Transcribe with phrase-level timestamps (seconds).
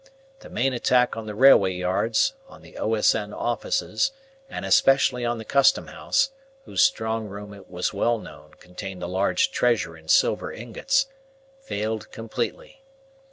[0.39, 3.33] The main attack on the railway yards, on the O.S.N.
[3.33, 4.11] Offices,
[4.49, 6.31] and especially on the Custom House,
[6.65, 11.05] whose strong room, it was well known, contained a large treasure in silver ingots,
[11.59, 12.81] failed completely.